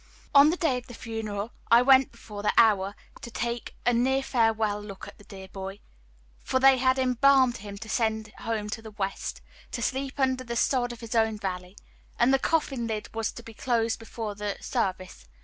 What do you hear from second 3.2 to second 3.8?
to take